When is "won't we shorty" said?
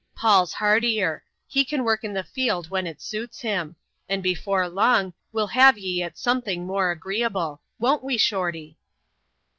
7.77-8.79